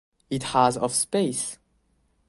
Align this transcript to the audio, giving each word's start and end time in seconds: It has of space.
It 0.31 0.41
has 0.41 0.77
of 0.77 0.95
space. 0.95 1.59